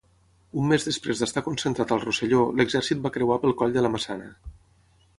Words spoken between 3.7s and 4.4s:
de la Maçana.